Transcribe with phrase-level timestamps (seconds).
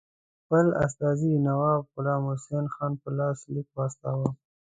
[0.03, 0.03] د
[0.41, 4.29] خپل استازي نواب غلام حسین خان په لاس لیک واستاوه.